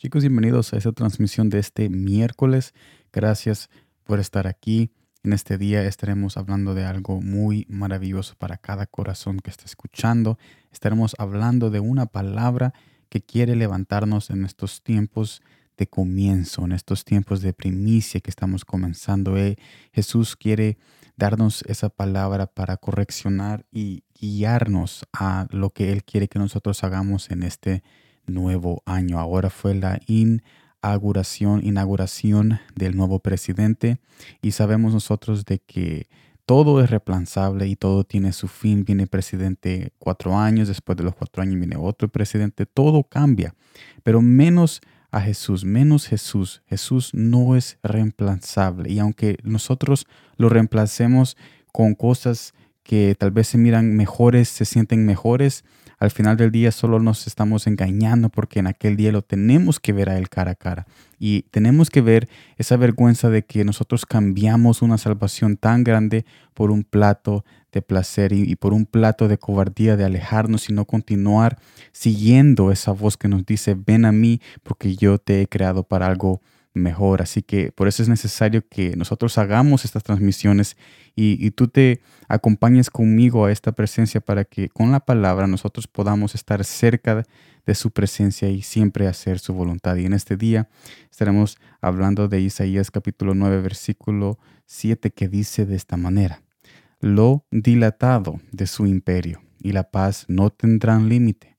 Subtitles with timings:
[0.00, 2.72] Chicos, bienvenidos a esta transmisión de este miércoles.
[3.12, 3.68] Gracias
[4.04, 4.92] por estar aquí.
[5.24, 10.38] En este día estaremos hablando de algo muy maravilloso para cada corazón que está escuchando.
[10.70, 12.74] Estaremos hablando de una palabra
[13.08, 15.42] que quiere levantarnos en estos tiempos
[15.76, 19.36] de comienzo, en estos tiempos de primicia que estamos comenzando.
[19.36, 19.56] Eh,
[19.90, 20.78] Jesús quiere
[21.16, 27.32] darnos esa palabra para correccionar y guiarnos a lo que Él quiere que nosotros hagamos
[27.32, 27.82] en este
[28.28, 29.18] nuevo año.
[29.18, 33.98] Ahora fue la inauguración, inauguración del nuevo presidente
[34.42, 36.08] y sabemos nosotros de que
[36.46, 38.84] todo es reemplazable y todo tiene su fin.
[38.84, 43.54] Viene presidente cuatro años, después de los cuatro años viene otro presidente, todo cambia,
[44.02, 46.62] pero menos a Jesús, menos Jesús.
[46.66, 50.06] Jesús no es reemplazable y aunque nosotros
[50.36, 51.36] lo reemplacemos
[51.72, 52.54] con cosas
[52.88, 55.62] que tal vez se miran mejores, se sienten mejores,
[55.98, 59.92] al final del día solo nos estamos engañando porque en aquel día lo tenemos que
[59.92, 60.86] ver a Él cara a cara.
[61.18, 66.70] Y tenemos que ver esa vergüenza de que nosotros cambiamos una salvación tan grande por
[66.70, 71.58] un plato de placer y, por un plato de cobardía de alejarnos y no continuar
[71.92, 76.06] siguiendo esa voz que nos dice, ven a mí porque yo te he creado para
[76.06, 76.40] algo
[76.74, 77.22] mejor.
[77.22, 80.76] Así que por eso es necesario que nosotros hagamos estas transmisiones
[81.14, 86.36] y, tú te acompañes conmigo a esta presencia para que con la palabra nosotros podamos
[86.36, 87.24] estar cerca
[87.66, 89.96] de su presencia y siempre hacer su voluntad.
[89.96, 90.68] Y en este día
[91.10, 96.42] estaremos hablando de Isaías capítulo 9 versículo 7 que dice de esta manera,
[97.00, 101.56] lo dilatado de su imperio y la paz no tendrán límite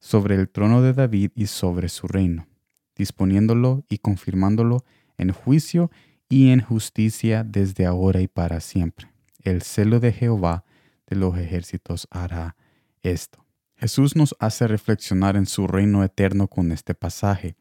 [0.00, 2.46] sobre el trono de David y sobre su reino
[2.96, 4.84] disponiéndolo y confirmándolo
[5.18, 5.90] en juicio
[6.28, 9.08] y en justicia desde ahora y para siempre.
[9.42, 10.64] El celo de Jehová
[11.06, 12.56] de los ejércitos hará
[13.02, 13.44] esto.
[13.76, 17.56] Jesús nos hace reflexionar en su reino eterno con este pasaje.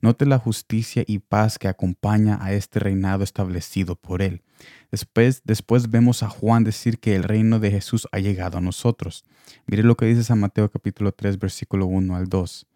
[0.00, 4.42] Note la justicia y paz que acompaña a este reinado establecido por él.
[4.90, 9.24] Después, después vemos a Juan decir que el reino de Jesús ha llegado a nosotros.
[9.66, 12.66] Mire lo que dice San Mateo capítulo 3 versículo 1 al 2.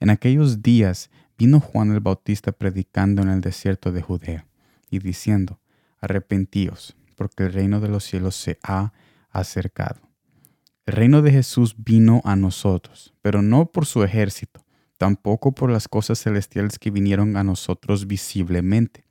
[0.00, 4.46] En aquellos días vino Juan el Bautista predicando en el desierto de Judea
[4.90, 5.60] y diciendo,
[6.00, 8.92] arrepentíos, porque el reino de los cielos se ha
[9.30, 10.00] acercado.
[10.84, 14.64] El reino de Jesús vino a nosotros, pero no por su ejército,
[14.96, 19.04] tampoco por las cosas celestiales que vinieron a nosotros visiblemente.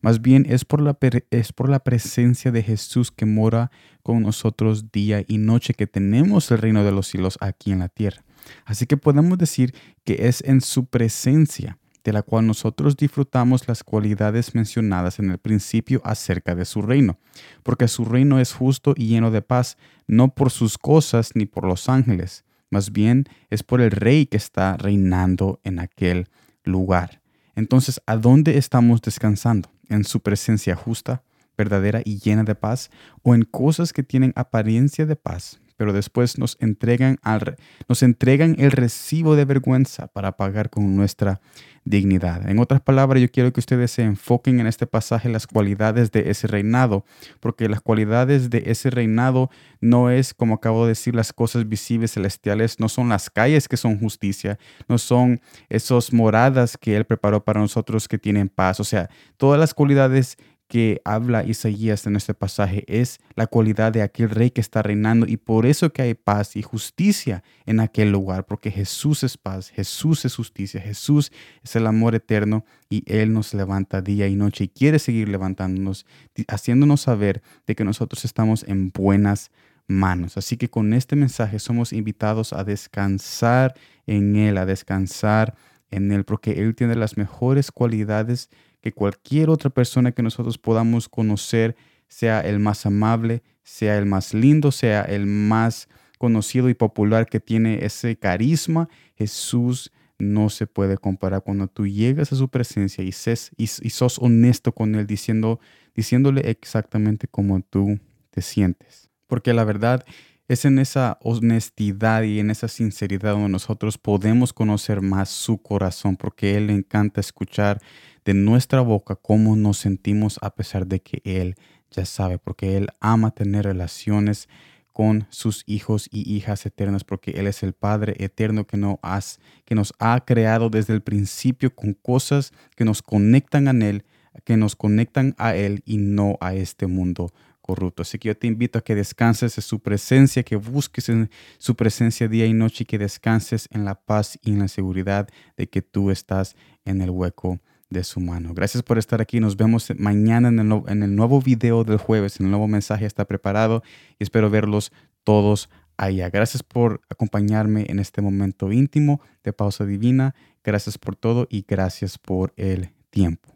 [0.00, 0.96] Más bien es por, la,
[1.30, 3.70] es por la presencia de Jesús que mora
[4.02, 7.88] con nosotros día y noche que tenemos el reino de los cielos aquí en la
[7.88, 8.22] tierra.
[8.64, 13.84] Así que podemos decir que es en su presencia de la cual nosotros disfrutamos las
[13.84, 17.18] cualidades mencionadas en el principio acerca de su reino,
[17.62, 19.76] porque su reino es justo y lleno de paz,
[20.06, 24.36] no por sus cosas ni por los ángeles, más bien es por el rey que
[24.36, 26.28] está reinando en aquel
[26.64, 27.20] lugar.
[27.54, 29.70] Entonces, ¿a dónde estamos descansando?
[29.88, 31.22] ¿En su presencia justa,
[31.56, 32.90] verdadera y llena de paz?
[33.22, 37.56] ¿O en cosas que tienen apariencia de paz, pero después nos entregan, al,
[37.88, 41.40] nos entregan el recibo de vergüenza para pagar con nuestra
[41.84, 42.48] dignidad.
[42.48, 46.30] En otras palabras, yo quiero que ustedes se enfoquen en este pasaje las cualidades de
[46.30, 47.04] ese reinado,
[47.40, 49.50] porque las cualidades de ese reinado
[49.80, 53.76] no es, como acabo de decir, las cosas visibles celestiales, no son las calles que
[53.76, 58.78] son justicia, no son esas moradas que Él preparó para nosotros que tienen paz.
[58.78, 60.38] O sea, todas las cualidades
[60.72, 65.26] que habla Isaías en este pasaje es la cualidad de aquel rey que está reinando
[65.28, 69.68] y por eso que hay paz y justicia en aquel lugar, porque Jesús es paz,
[69.68, 71.30] Jesús es justicia, Jesús
[71.62, 76.06] es el amor eterno y Él nos levanta día y noche y quiere seguir levantándonos,
[76.48, 79.50] haciéndonos saber de que nosotros estamos en buenas
[79.88, 80.38] manos.
[80.38, 83.74] Así que con este mensaje somos invitados a descansar
[84.06, 85.54] en Él, a descansar
[85.92, 91.08] en Él, porque Él tiene las mejores cualidades que cualquier otra persona que nosotros podamos
[91.08, 91.76] conocer,
[92.08, 97.40] sea el más amable, sea el más lindo, sea el más conocido y popular que
[97.40, 103.12] tiene ese carisma, Jesús no se puede comparar cuando tú llegas a su presencia y,
[103.56, 105.58] y, sos honesto con Él diciendo,
[105.94, 107.98] diciéndole exactamente como tú
[108.30, 109.10] te sientes.
[109.26, 110.04] Porque la verdad
[110.52, 116.16] es en esa honestidad y en esa sinceridad donde nosotros podemos conocer más su corazón,
[116.16, 117.80] porque Él le encanta escuchar
[118.24, 121.54] de nuestra boca cómo nos sentimos a pesar de que Él
[121.90, 124.48] ya sabe, porque Él ama tener relaciones
[124.92, 129.40] con sus hijos y hijas eternas, porque Él es el Padre eterno que, no has,
[129.64, 134.04] que nos ha creado desde el principio con cosas que nos conectan a Él,
[134.44, 138.02] que nos conectan a Él y no a este mundo corrupto.
[138.02, 141.74] Así que yo te invito a que descanses en su presencia, que busques en su
[141.74, 145.68] presencia día y noche y que descanses en la paz y en la seguridad de
[145.68, 148.52] que tú estás en el hueco de su mano.
[148.54, 149.40] Gracias por estar aquí.
[149.40, 152.40] Nos vemos mañana en el, en el nuevo video del jueves.
[152.40, 153.82] El nuevo mensaje está preparado
[154.18, 154.92] y espero verlos
[155.24, 156.30] todos allá.
[156.30, 160.34] Gracias por acompañarme en este momento íntimo de pausa divina.
[160.64, 163.52] Gracias por todo y gracias por el tiempo.